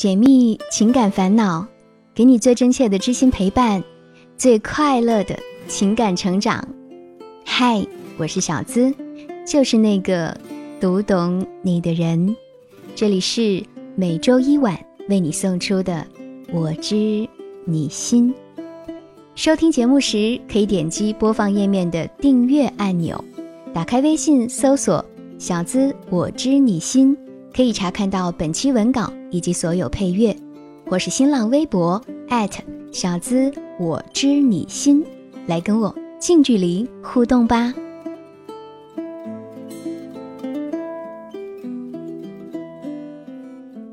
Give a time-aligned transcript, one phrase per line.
[0.00, 1.66] 解密情感烦恼，
[2.14, 3.84] 给你最真切的知心陪伴，
[4.34, 5.38] 最快乐的
[5.68, 6.66] 情感成长。
[7.44, 8.94] 嗨，我是小资，
[9.46, 10.34] 就是那个
[10.80, 12.34] 读懂你的人。
[12.94, 13.62] 这里是
[13.94, 14.74] 每周一晚
[15.10, 16.06] 为你送出的
[16.50, 17.28] 《我知
[17.66, 18.34] 你心》。
[19.34, 23.22] 收听节目时，可以点击播放页面的订阅按钮，
[23.74, 25.04] 打开微信搜索
[25.38, 27.14] “小资我知你心”。
[27.54, 30.34] 可以查看到本期文稿以及所有配乐，
[30.86, 32.02] 或是新浪微博
[32.92, 35.04] 小资我知你心，
[35.46, 37.72] 来跟我近距离互动吧。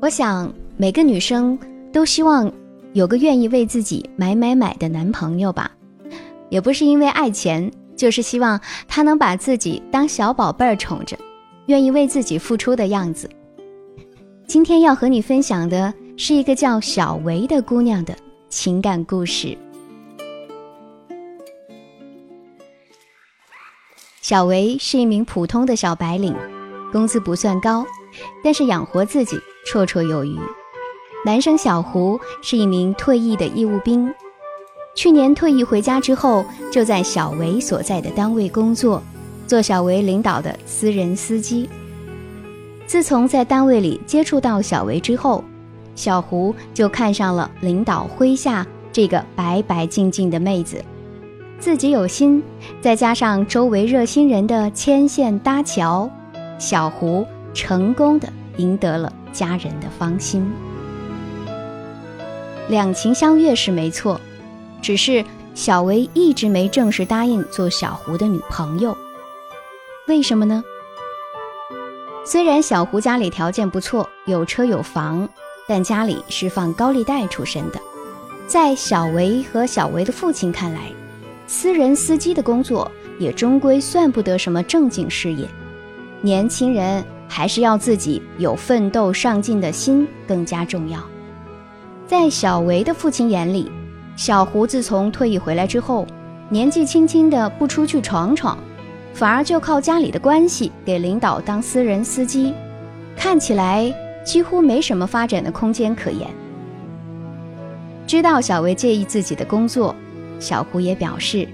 [0.00, 1.58] 我想每个女生
[1.92, 2.50] 都希望
[2.92, 5.70] 有个愿意为自己买买买的男朋友吧，
[6.48, 11.16] 也不是因为爱钱，就是希望他能把自己当小宝贝儿宠着，
[11.66, 13.28] 愿意为自己付出的样子。
[14.48, 18.16] 今天要和你分享的是一个叫小维的姑娘的
[18.48, 19.54] 情感故事。
[24.22, 26.34] 小维是一名普通的小白领，
[26.90, 27.84] 工资不算高，
[28.42, 29.38] 但是养活自己
[29.70, 30.38] 绰绰有余。
[31.26, 34.10] 男生小胡是一名退役的义务兵，
[34.96, 39.02] 去年退役回家之后，就在小维所在的单位工作，
[39.46, 41.68] 做小维领导的私人司机。
[42.88, 45.44] 自从在单位里接触到小维之后，
[45.94, 50.82] 小胡就看上了领导麾下这个白白净净的妹子。
[51.60, 52.42] 自己有心，
[52.80, 56.10] 再加上周围热心人的牵线搭桥，
[56.58, 60.50] 小胡成功的赢得了家人的芳心。
[62.68, 64.18] 两情相悦是没错，
[64.80, 65.22] 只是
[65.54, 68.96] 小维一直没正式答应做小胡的女朋友。
[70.06, 70.64] 为什么呢？
[72.30, 75.26] 虽然小胡家里条件不错，有车有房，
[75.66, 77.80] 但家里是放高利贷出身的。
[78.46, 80.92] 在小维和小维的父亲看来，
[81.46, 85.48] 私人司机的工作也终归算不得什么正经事业。
[86.20, 91.00] 年轻人还是要自己有奋斗上进的心更加重要。
[92.06, 93.72] 在小维的父亲眼里，
[94.16, 96.06] 小胡自从退役回来之后，
[96.50, 98.58] 年纪轻轻的不出去闯闯。
[99.12, 102.54] 反而就靠家里的关系给领导当私人司机，
[103.16, 103.92] 看起来
[104.24, 106.28] 几乎没什么发展的空间可言。
[108.06, 109.94] 知道小维介意自己的工作，
[110.38, 111.46] 小胡也表示，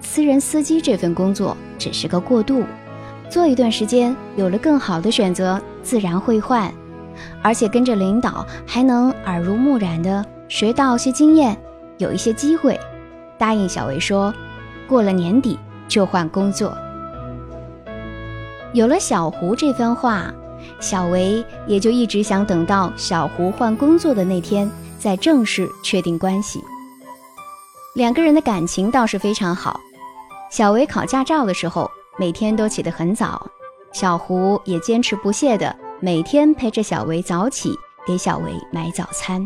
[0.00, 2.64] 私人司机这份工作只是个过渡，
[3.28, 6.72] 做一段时间有了更好的选择，自然会换，
[7.42, 11.56] 而且跟着领导还能耳濡目染的学到些经验，
[11.98, 12.78] 有一些机会。
[13.38, 14.34] 答应小维说，
[14.88, 15.58] 过了年底。
[15.90, 16.74] 就换工作。
[18.72, 20.32] 有了小胡这番话，
[20.78, 26.62] 小维也就一直想等到小胡换工作的那天，再正式确定关系。
[27.94, 29.78] 两个人的感情倒是非常好。
[30.48, 33.44] 小维考驾照的时候，每天都起得很早，
[33.92, 39.44] 小胡也坚持不懈的每天陪着小维早起，给小维买早餐。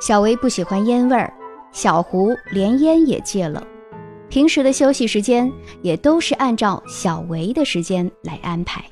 [0.00, 1.32] 小维不喜欢烟味儿，
[1.70, 3.62] 小胡连烟也戒了。
[4.32, 8.82] 平时的休息时间也都是按照小维的时间来安排，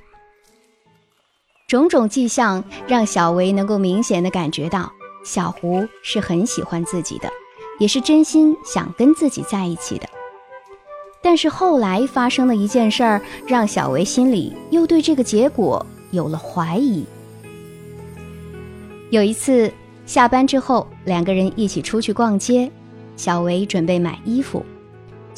[1.66, 4.92] 种种迹象让小维能够明显的感觉到
[5.24, 7.30] 小胡是很喜欢自己的，
[7.78, 10.06] 也是真心想跟自己在一起的。
[11.22, 17.02] 但是后来发生的一件事儿，让小维心里又对这个结果有了怀疑。
[19.08, 19.72] 有一次
[20.04, 22.70] 下班之后，两个人一起出去逛街，
[23.16, 24.62] 小维准备买衣服。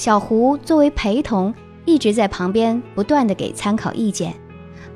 [0.03, 1.55] 小胡作为陪同，
[1.85, 4.33] 一直在旁边不断的给参考意见。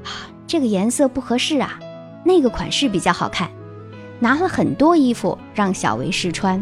[0.03, 1.78] 啊，这个颜色不合适啊，
[2.25, 3.49] 那个款式比较好看。
[4.19, 6.61] 拿了很多衣服让小维试穿，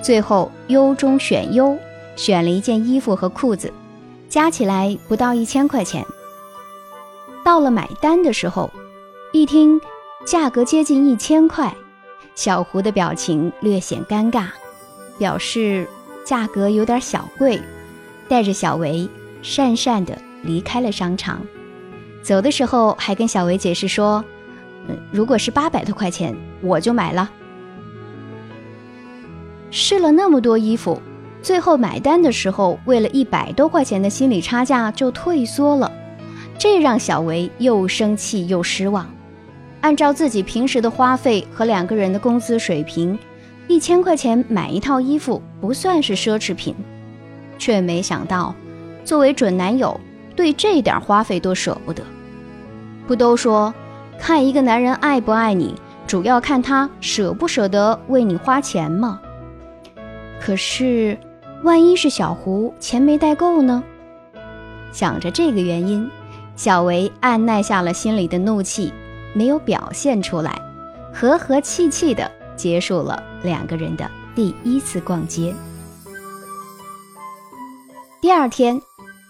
[0.00, 1.76] 最后优中选优，
[2.16, 3.70] 选了一件衣服和裤子，
[4.26, 6.02] 加起来不到一千块钱。
[7.44, 8.70] 到了买单的时候，
[9.34, 9.78] 一听
[10.24, 11.76] 价格接近一千块，
[12.34, 14.46] 小胡的表情略显尴尬，
[15.18, 15.86] 表示。
[16.24, 17.60] 价格有点小贵，
[18.28, 19.08] 带着小维
[19.42, 21.40] 讪讪的离开了商场。
[22.22, 24.24] 走的时候还跟小维解释说
[24.88, 27.30] ：“嗯，如果是八百多块钱，我就买了。”
[29.70, 31.02] 试了那么多衣服，
[31.42, 35.92] 最后买单的时候，为了一百多块钱的心理差价就退缩了，
[36.58, 39.06] 这让小维又生气又失望。
[39.82, 43.18] 按照自己平时的花费和两个人的工资水平。
[43.66, 46.74] 一千块钱买一套衣服不算是奢侈品，
[47.58, 48.54] 却没想到，
[49.04, 49.98] 作为准男友，
[50.36, 52.02] 对这点花费都舍不得。
[53.06, 53.72] 不都说，
[54.18, 55.74] 看一个男人爱不爱你，
[56.06, 59.20] 主要看他舍不舍得为你花钱吗。
[60.40, 61.18] 可是，
[61.62, 63.82] 万一是小胡钱没带够呢？
[64.92, 66.08] 想着这个原因，
[66.54, 68.92] 小维按耐下了心里的怒气，
[69.32, 70.60] 没有表现出来，
[71.12, 75.54] 和和气气的结束了两个人的第一次逛街。
[78.20, 78.80] 第二天，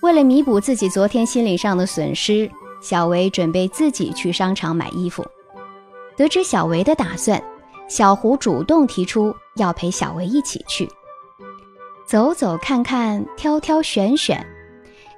[0.02, 2.50] 为了弥补自己昨天心理上的损失，
[2.80, 5.24] 小维准备自己去商场买衣服。
[6.16, 7.42] 得知小维的打算，
[7.88, 10.88] 小胡主动提出要陪小维一起去，
[12.06, 14.46] 走走看看，挑挑选选。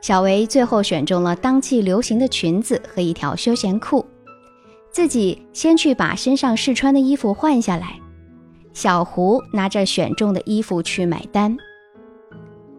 [0.00, 4.06] 小维最后选中了当季流行的裙子和一条休闲裤，
[4.96, 8.00] 自己先去把身上试穿的衣服换下来。
[8.72, 11.54] 小胡拿着选中的衣服去买单，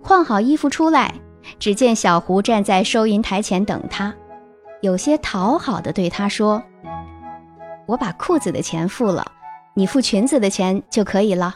[0.02, 1.14] 换好衣服出来，
[1.60, 4.12] 只见小胡站在收银台前等他，
[4.82, 6.60] 有些讨好的对他说。
[7.86, 9.24] 我把裤子的钱付了，
[9.76, 11.56] 你付裙子的钱就可以了。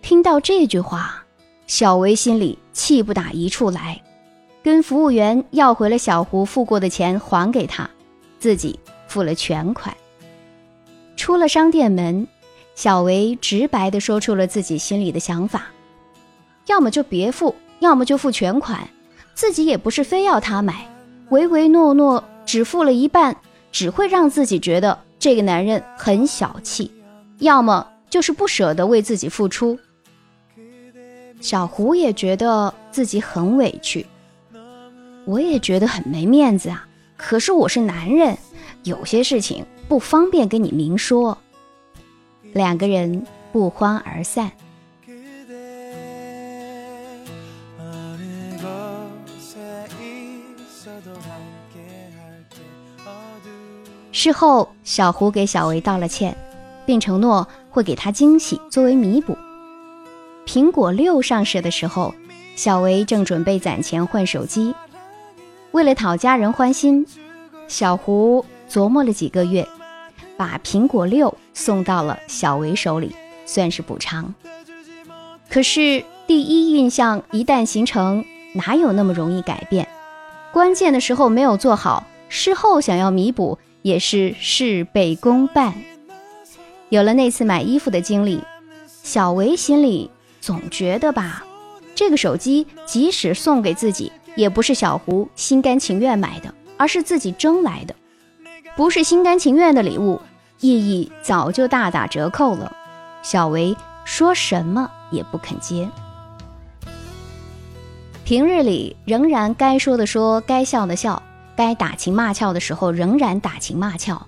[0.00, 1.24] 听到这句话，
[1.66, 4.00] 小维心里气不打一处来，
[4.62, 7.90] 跟服务员要回了小胡付过的钱还给他，
[8.40, 9.96] 自己付了全款。
[11.16, 12.26] 出了商店门，
[12.74, 15.66] 小维直白地说出了自己心里的想法：
[16.66, 18.88] 要么就别付，要么就付全款。
[19.34, 20.88] 自己也不是非要他买，
[21.28, 23.36] 唯唯诺诺只付了一半。
[23.72, 26.90] 只会让自己觉得这个男人很小气，
[27.38, 29.78] 要么就是不舍得为自己付出。
[31.40, 34.04] 小胡也觉得自己很委屈，
[35.24, 36.84] 我也觉得很没面子啊。
[37.22, 38.36] 可是我是男人，
[38.82, 41.36] 有些事情不方便跟你明说。
[42.54, 44.50] 两个人不欢而散。
[54.10, 56.36] 事后，小胡给小维道了歉，
[56.86, 59.36] 并承诺会给他惊喜作为弥补。
[60.46, 62.12] 苹果六上市的时候，
[62.56, 64.74] 小维正准备攒钱换手机。
[65.72, 67.06] 为了讨家人欢心，
[67.68, 69.66] 小胡琢磨了几个月，
[70.36, 73.14] 把苹果六送到了小维手里，
[73.46, 74.34] 算是补偿。
[75.48, 78.24] 可是第一印象一旦形成，
[78.54, 79.88] 哪有那么容易改变？
[80.52, 83.58] 关键的时候没有做好，事后想要弥补。
[83.82, 85.72] 也是事倍功半。
[86.90, 88.42] 有了那次买衣服的经历，
[89.02, 91.42] 小维心里总觉得吧，
[91.94, 97.94] 这个手机即使送给自己，也不是小胡心甘情愿买的，而是自己争来的。
[98.76, 100.20] 不是心甘情愿的礼物，
[100.60, 102.72] 意义早就大打折扣了。
[103.22, 105.88] 小维说什么也不肯接。
[108.24, 111.22] 平日里仍然该说的说，该笑的笑。
[111.56, 114.26] 该打情骂俏的时候仍然打情骂俏，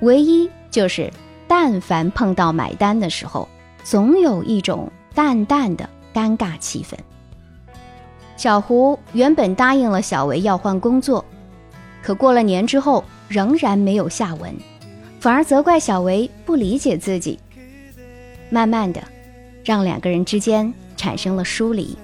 [0.00, 1.12] 唯一就是，
[1.46, 3.48] 但凡碰到买单的时候，
[3.84, 6.96] 总有一种淡淡的尴尬气氛。
[8.36, 11.24] 小胡原本答应了小维要换工作，
[12.02, 14.54] 可过了年之后仍然没有下文，
[15.18, 17.38] 反而责怪小维不理解自己，
[18.50, 19.02] 慢慢的，
[19.64, 21.96] 让两个人之间产生了疏离。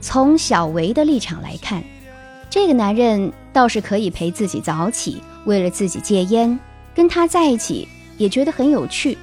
[0.00, 1.82] 从小维的立场来看，
[2.50, 6.58] 这个男人倒是可以陪自己早起，为了自己戒烟，
[6.94, 7.86] 跟他在一起
[8.18, 9.16] 也觉得很有趣。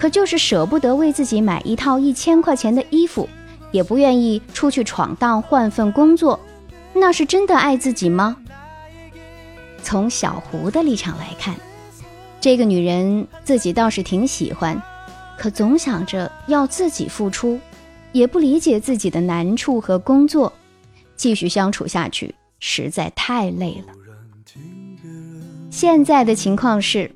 [0.00, 3.28] 可就是舍不得为自己买一套一千块钱的衣服，
[3.70, 6.40] 也不愿意出去闯荡换份工作，
[6.94, 8.38] 那是真的爱自己吗？
[9.82, 11.54] 从小胡的立场来看，
[12.40, 14.82] 这个女人自己倒是挺喜欢，
[15.36, 17.60] 可总想着要自己付出。
[18.12, 20.52] 也不理解自己的难处和工作，
[21.14, 23.94] 继续相处下去实在太累了。
[25.70, 27.08] 现在的情况是，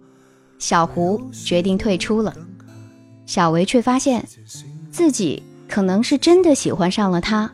[0.60, 2.32] 小胡决定退出了，
[3.26, 4.26] 小维却发现
[4.90, 7.50] 自己可能是真的喜欢上了他。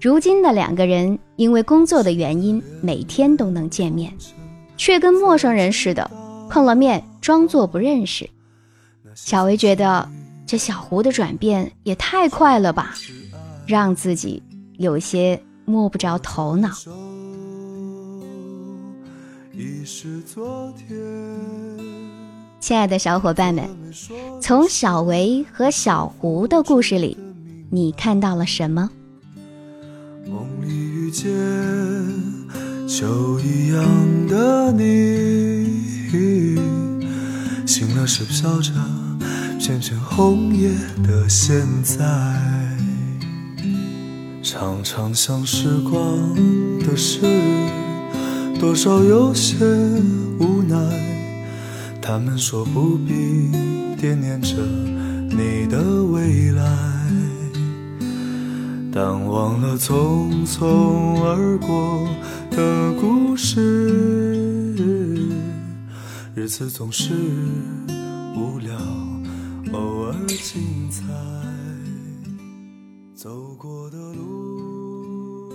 [0.00, 4.12] 如今的两个人因为工作的原因，每天都能见面，
[4.76, 6.10] 却跟陌生人似的，
[6.48, 8.28] 碰了面装作不认识。
[9.14, 10.08] 小维觉得。
[10.48, 12.94] 这小胡的转变也太快了吧，
[13.66, 14.42] 让自己
[14.78, 16.70] 有些摸不着头脑。
[22.60, 23.68] 亲爱的小伙伴们，
[24.40, 27.16] 从小维和小胡的故事里，
[27.70, 28.90] 你看到了什么？
[30.26, 31.28] 梦里遇见
[32.88, 33.82] 秋一样
[34.28, 36.10] 的你，
[37.66, 38.72] 醒了是飘着。
[39.58, 40.70] 片片红叶
[41.06, 41.94] 的现在，
[44.42, 46.00] 常常想时光
[46.80, 47.20] 的事，
[48.58, 49.56] 多少有些
[50.40, 51.17] 无奈。
[52.08, 53.50] 他们说不必
[54.00, 54.56] 惦念着
[55.28, 56.64] 你的未来，
[58.90, 62.08] 但忘了匆匆而过
[62.50, 64.74] 的故事，
[66.34, 67.12] 日子总是
[68.34, 68.74] 无聊，
[69.74, 71.04] 偶尔精彩。
[73.14, 75.52] 走过的路。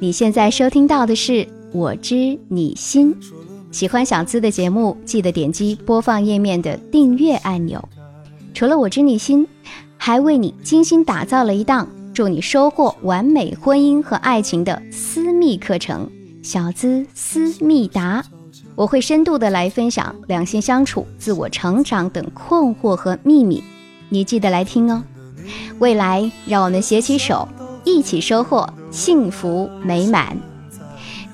[0.00, 1.32] 你现在收听到的是
[1.72, 3.14] 《我知你心》，
[3.76, 7.86] 喜欢小资的节目，记得点击播放页面的订阅按钮。
[8.54, 9.44] 除了《我知你心》，
[9.98, 16.10] 还为你精心打造了一档祝你收获完美婚姻和爱情的私密课程——
[16.42, 18.24] 小资思密达。
[18.76, 23.62] 我会深度的来分享两性相处、自我成长等困惑和秘密，
[24.08, 25.04] 你记得来听哦。
[25.80, 27.46] 未来，让我们携起手，
[27.84, 30.34] 一起收获幸福美满。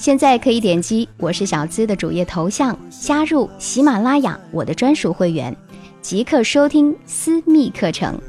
[0.02, 5.56] 现在可以点击我是小资的主页头像，加入喜马拉雅我的专属会员，
[6.00, 8.20] 即刻收听私密课程。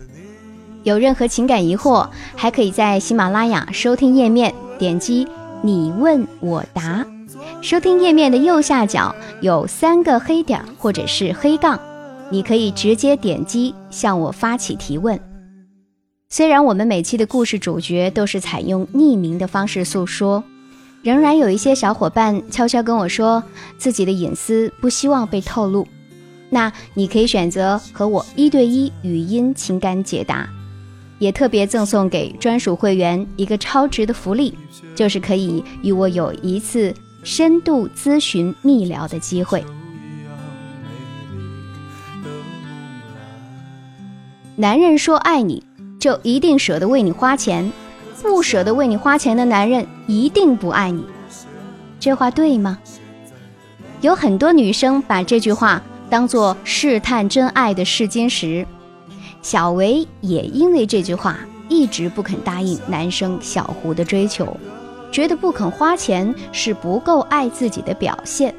[0.84, 5.28] 有任何情感疑惑，还可以在喜马拉雅收听页面点击
[5.66, 7.04] “你问我答”，
[7.64, 11.80] 收听页面的右下角有三个黑点或者是黑杠，
[12.30, 15.20] 你可以直接点击向我发起提问。
[16.30, 20.44] 虽然我们每期的故事主角都是采用匿名的方式诉说，
[21.04, 23.44] 仍然有一些小伙伴悄悄跟我说
[23.78, 25.88] 自己的隐私不希望被透露。
[26.50, 30.50] 那你可以选择和我一对一语音情感解答，
[31.20, 34.58] 也特别赠送给专属会员一个超值的福利，
[34.96, 36.94] 就是可以与我有一次
[37.24, 39.64] 深度咨询密聊的机会。
[44.56, 45.64] 男人说爱你。
[46.00, 47.72] 就一定舍得为你花钱，
[48.24, 51.06] 不舍得为你花钱的男人一定不爱你。
[52.00, 52.80] 这话对吗？
[54.00, 58.66] 有很多女生把这句话当做试探真爱的试金石。
[59.42, 61.38] 小维也因为这句话
[61.68, 64.56] 一直不肯答应男生小胡的追求，
[65.12, 68.56] 觉得不肯花钱是不够爱自己的表现。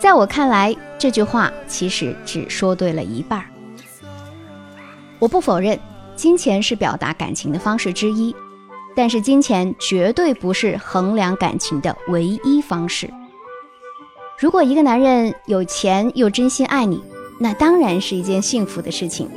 [0.00, 3.46] 在我看来，这句话其实只说对了一半儿。
[5.20, 5.78] 我不否认。
[6.16, 8.34] 金钱是表达感情的方式之一，
[8.98, 13.08] 但是金钱绝对不是衡量感情的唯一方式。
[14.36, 17.00] 如果一个男人有钱又真心爱你，
[17.38, 19.30] 那当然是一件幸福的事情。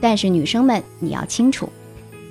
[0.00, 1.68] 但是女生们，你要清楚，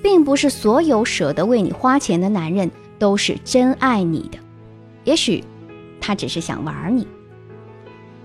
[0.02, 4.40] 并不是所有舍得为你花钱的男人都是真爱你的，
[5.04, 5.44] 也许
[6.02, 7.08] 他只是想玩你。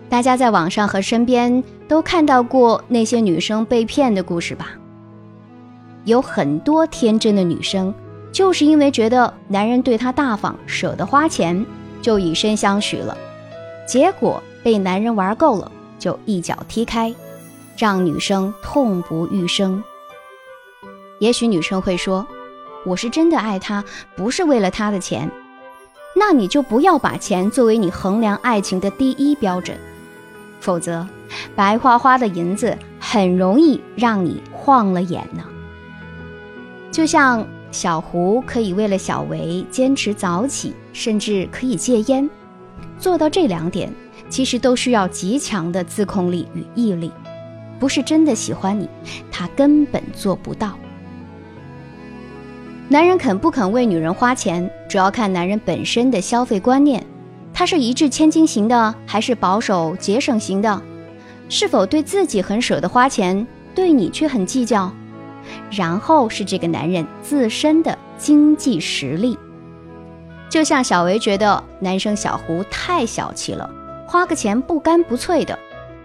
[0.08, 4.70] 大家在网上和身边都看到过那些女生被骗的故事吧？
[6.06, 7.92] 有很多天真的女生，
[8.32, 11.64] 就是因为觉得男人对她大方、舍得花钱，
[12.00, 13.16] 就以身相许了，
[13.86, 17.14] 结果被男人玩够了，就一脚踢开，
[17.76, 19.84] 让女生痛不欲生。
[21.18, 22.26] 也许女生会说
[22.84, 23.84] ：“我是真的爱他，
[24.16, 25.30] 不是为了他的钱。”
[26.16, 29.76] 那你就不要把钱作为你衡量爱情的第一标准，
[30.60, 31.06] 否则
[31.54, 35.42] 白花花的银子很容易让你晃了眼呢。
[36.90, 42.28] 就像小胡可以为了小维坚持早起，甚至可以戒烟，
[42.98, 43.92] 做到这两点，
[44.28, 47.10] 其实都需要极强的自控力与毅力。
[47.80, 48.88] 不是真的喜欢你，
[49.30, 50.78] 他根本做不到。
[52.88, 57.04] 男人肯不肯为女人花钱，主要看男人本身的消费观念，
[57.54, 60.80] 他是一掷千金型的，还是保守节省型的？
[61.48, 64.92] 是否对自己很舍得花钱，对你却很计较？
[65.70, 69.38] 然后是这个男人自身的经济实力，
[70.48, 73.68] 就像小维觉得男生小胡太小气了，
[74.06, 75.58] 花个钱不干不脆的，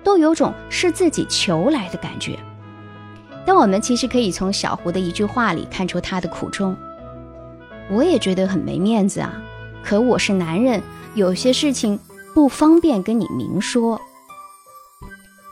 [0.04, 2.38] 都有种是自己求来的感觉。
[3.46, 6.76] 但我们其实可以从小胡的一句话里看出他的苦衷。
[7.90, 9.34] 我也觉得很没面子啊，
[9.82, 10.82] 可我是男人，
[11.14, 11.98] 有些事情
[12.34, 14.02] 不方便跟你明说。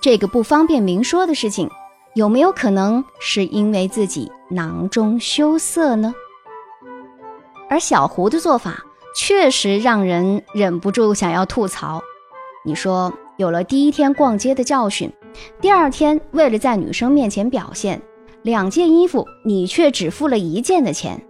[0.01, 1.69] 这个不方便明说的事情。
[2.15, 6.15] 有没有可能是因为自己囊中羞涩呢？
[7.69, 8.81] 而小胡的做法
[9.17, 12.01] 确实让人忍不住想要吐槽。
[12.63, 15.11] 你说，有了第一天逛街的教训，
[15.59, 18.01] 第二天为了在女生面前表现，
[18.43, 21.21] 两件衣服你却只付了一件的钱，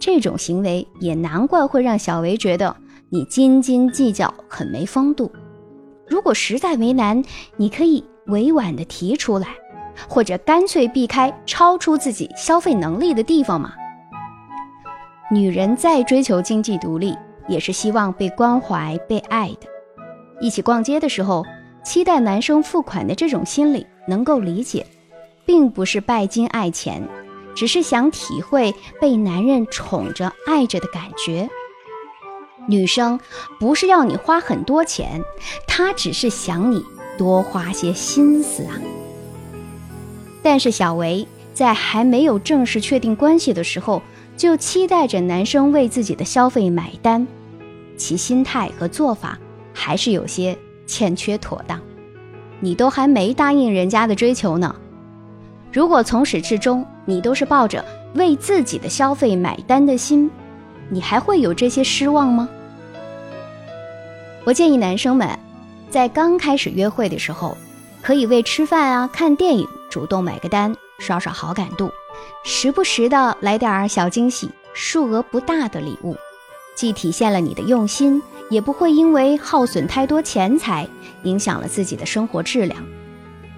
[0.00, 2.74] 这种行为也难怪会让小维觉得
[3.08, 5.30] 你斤斤计较，很没风度。
[6.08, 7.22] 如果实在为难，
[7.56, 9.46] 你可以委婉的提出来。
[10.06, 13.72] 或者干脆避开超出自己消费能力的地方嘛。
[15.30, 17.16] 女人再追求经济独立，
[17.48, 19.66] 也是希望被关怀、被爱的。
[20.40, 21.44] 一起逛街的时候，
[21.84, 24.86] 期待男生付款的这种心理能够理解，
[25.44, 27.06] 并不是拜金爱钱，
[27.54, 31.48] 只是想体会被男人宠着、爱着的感觉。
[32.66, 33.18] 女生
[33.58, 35.22] 不是要你花很多钱，
[35.66, 36.84] 她只是想你
[37.16, 38.76] 多花些心思啊。
[40.42, 44.02] 但是小维在还没有正式确定关系的时候，
[44.36, 47.26] 就期待着男生为自己的消费买单，
[47.96, 49.38] 其心态和做法
[49.72, 51.80] 还是有些欠缺妥当。
[52.60, 54.74] 你都还没答应人家的追求呢，
[55.72, 60.30] 如果从始至终你都是抱着为自己的消费买单的心，
[60.88, 62.48] 你还会有这些失望吗？
[64.44, 65.28] 我建议男生们，
[65.90, 67.56] 在刚开始约会的时候，
[68.02, 71.90] 可以为吃饭啊、看电影主动买个单，刷刷好感度，
[72.44, 76.16] 时不时的来点小惊喜，数额不大的礼物，
[76.74, 80.88] 既体现了你的用心，也不会因为耗损太多钱财，
[81.22, 82.84] 影响了自己的生活质量。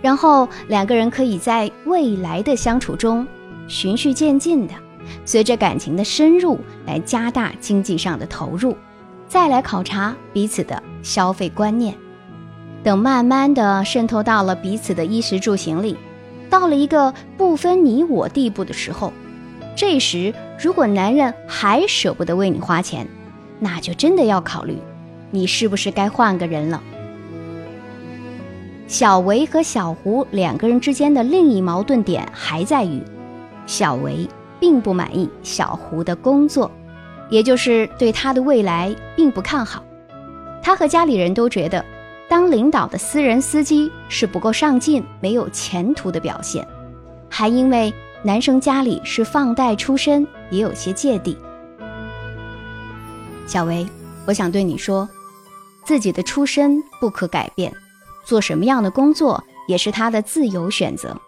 [0.00, 3.26] 然后两个人可以在未来的相处中，
[3.68, 4.74] 循序渐进的，
[5.24, 8.76] 随着感情的深入来加大经济上的投入。
[9.28, 11.94] 再来考察彼此的消费观念，
[12.82, 15.96] 等慢慢的渗透到了彼此的衣食住行里，
[16.50, 19.12] 到了一个不分你我地步的时候，
[19.76, 23.06] 这时如果男人还舍不得为你花钱，
[23.60, 24.76] 那就真的要考虑，
[25.30, 26.82] 你是不是该换个人了。
[28.88, 33.00] 小维和小胡两个人之间的另一矛盾点还在于，
[33.64, 34.28] 小维
[34.58, 36.68] 并不满意小胡的工作。
[37.30, 39.84] 也就是对他的未来并不看好，
[40.60, 41.84] 他和家里人都觉得，
[42.30, 46.64] 当领导的私人司机是不够上进、没有前途的表现，
[47.28, 51.36] 还因为男生家里是放贷出身，也有些芥蒂。
[53.48, 53.84] 小维，
[54.28, 55.08] 我想对你说，
[55.84, 57.74] 自己的出身不可改变，
[58.24, 61.20] 做什么样的工作也是他的自由选择。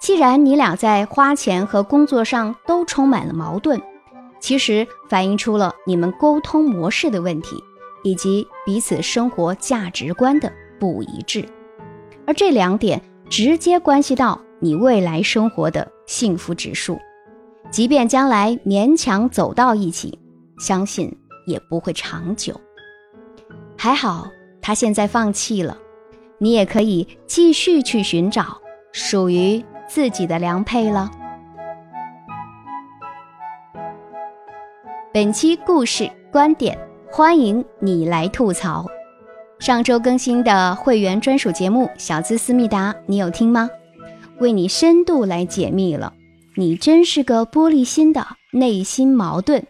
[0.00, 3.80] 既然你俩在花钱和工作上都充满了矛盾。
[4.40, 7.62] 其实反映出了你们沟通模式的问题，
[8.04, 11.44] 以及彼此生活价值观的不一致，
[12.26, 16.96] 而这两点直接关系到你未来生活的幸福指数。
[17.70, 20.16] 即便将来勉强走到一起，
[20.58, 21.12] 相信
[21.46, 22.60] 也不会长久。
[23.76, 24.28] 还好
[24.60, 25.76] 他现在放弃了，
[26.38, 28.58] 你也可以继续去寻找
[28.92, 31.10] 属于自己的良配了。
[35.12, 36.78] 本期故事观点，
[37.16, 38.90] 欢迎你来吐槽。
[39.60, 43.70] 上周更新的会员专属节目《小资思密达》，你有听吗？
[44.40, 46.12] 为你深度来解密了。
[46.56, 49.64] 你真是个玻璃心的内心矛盾。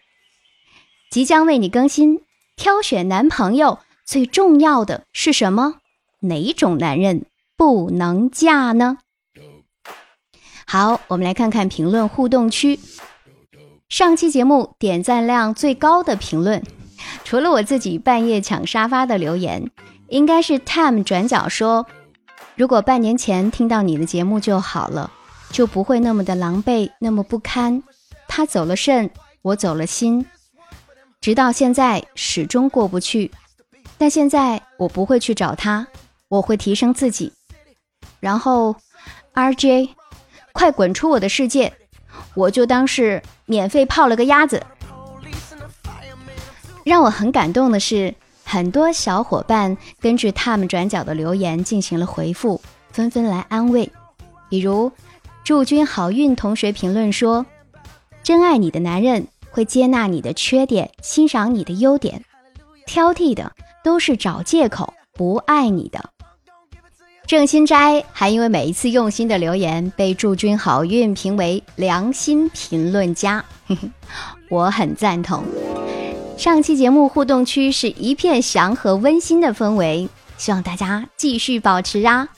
[1.11, 2.23] 即将为你更新，
[2.57, 5.75] 挑选男朋友最重要的是什么？
[6.21, 7.27] 哪种男人
[7.59, 8.97] 不能嫁呢？
[10.65, 12.81] 好，我们来看看评论互动区。
[13.91, 16.63] 上期节目点赞量最高的评论，
[17.25, 19.71] 除了我自己半夜抢沙发的留言，
[20.09, 21.87] 应该是 Time 转角说
[22.55, 25.11] ：“如果半年前听到你的节目就好了，
[25.51, 27.83] 就不会那么的狼狈，那么不堪。
[28.29, 29.11] 他走了肾，
[29.41, 30.27] 我走了心，
[31.21, 33.31] 直到现在始终过不去。
[33.97, 35.87] 但现在我不会去找他，
[36.29, 37.33] 我会提升自己。
[38.21, 38.77] 然后
[39.33, 39.89] ，RJ，
[40.53, 41.73] 快滚出我的世界！”
[42.35, 44.63] 我就当是免费泡了个鸭子。
[46.85, 52.61] 让我很感动的是，很多小伙伴根据他们转角的留言进行了回复，
[52.93, 53.91] 纷纷来安慰。
[54.49, 54.93] 比如，
[55.43, 57.45] 祝君好运同学评论说
[58.23, 62.23] ：“真爱你的男人会接纳你的缺点，欣赏你的优点，
[62.87, 63.51] 挑剔的
[63.83, 66.11] 都是找借口不爱你的。”
[67.27, 73.43] 郑新斋还因为每一次用心的留言，被祝君好运评为良心评论家，
[74.51, 75.43] 我很赞同。
[76.37, 82.29] 上期节目互动区是一片祥和温馨的氛围，希望大家继续保持啊！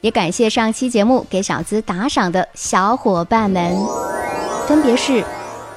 [0.00, 3.76] 也感谢上期节目给小资打赏的小伙伴们，
[4.66, 5.24] 分别是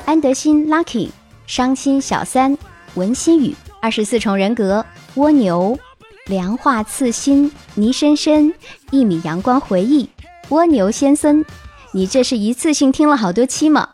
[0.06, 1.10] 安德新 Lucky、
[1.46, 2.58] 伤心小三、
[2.96, 5.78] 文心雨、二十四重人格、蜗牛。
[6.26, 8.54] 凉话刺心，倪深深，
[8.92, 10.08] 一米阳光回忆，
[10.50, 11.44] 蜗牛先生，
[11.92, 13.90] 你这是一次性听了好多期吗？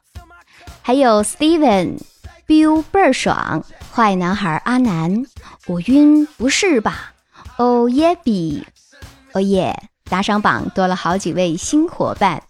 [0.81, 1.97] 还有 Steven
[2.47, 5.25] Steven，Bill 倍儿爽，坏男孩阿南，
[5.67, 7.13] 我晕不是吧？
[7.57, 8.65] 哦耶比，
[9.33, 12.43] 哦耶，打赏榜多了好几位新伙伴，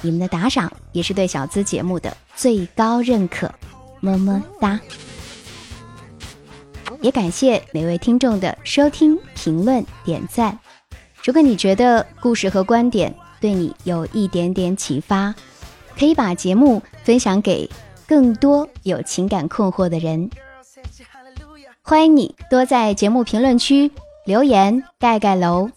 [0.00, 3.50] 你们的打赏也是对小资节目的最高认可，
[4.00, 4.80] 么么哒！
[7.00, 10.58] 也感谢每位听众的收听、评论、点赞。
[11.24, 15.34] 如果你觉得故事和观点对你有一点点启发，
[15.98, 17.68] 可以把节目分享给
[18.12, 20.28] 更多有情感困惑的人。
[21.80, 23.90] 欢迎你多在节目评论区
[24.26, 25.70] 留言盖盖楼。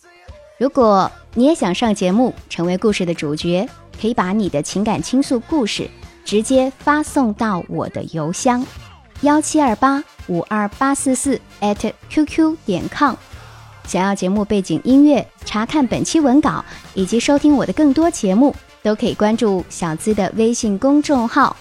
[0.57, 3.65] 如果你也想上节目，成为故事的主角。
[4.01, 5.89] 可以把你的情感倾诉故事
[6.25, 8.61] 直接发送到我的邮箱
[9.21, 13.15] 幺七二八五二八四四 at qq 点 com。
[13.87, 21.55] 想要节目背景音乐、查看本期文稿以及收听我的更多节目，都可以关注小资的微信公众号，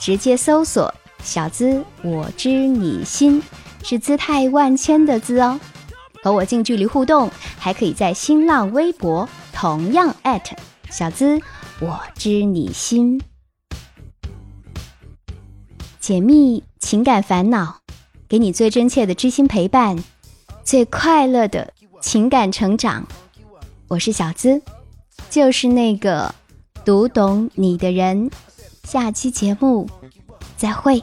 [0.00, 3.42] 直接搜索“小资我知你心”，
[3.84, 5.60] 是姿态万千的“资”哦。
[6.22, 10.56] 和我近距离互动，还可以在新浪微博同样艾特
[10.90, 11.38] 小资。
[11.80, 13.20] 我知你心，
[16.00, 17.80] 解密情感烦恼，
[18.26, 20.02] 给你最真切的知心陪伴，
[20.64, 23.06] 最快乐的情感成长。
[23.88, 24.62] 我是小资，
[25.28, 26.34] 就是那个
[26.86, 28.30] 读懂你的人。
[28.90, 29.88] 下期节目
[30.56, 31.00] 再会。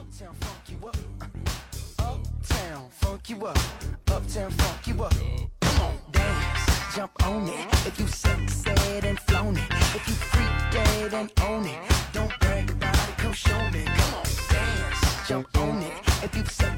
[11.05, 11.79] it and own it.
[12.11, 13.85] Don't brag about it, come show me.
[13.85, 15.93] Come on, dance, jump on it.
[16.23, 16.77] If you suck